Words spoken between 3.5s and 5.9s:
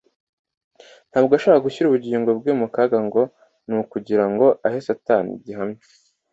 ni ukugira ngo ahe Satani igihamya.